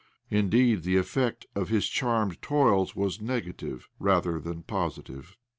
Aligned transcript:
Indeed, 0.31 0.81
the 0.81 0.97
effect 0.97 1.45
of 1.53 1.69
his 1.69 1.87
charmed 1.87 2.41
toils 2.41 2.95
was 2.95 3.21
negative 3.21 3.87
rather 3.99 4.39
than 4.39 4.63
positive. 4.63 5.37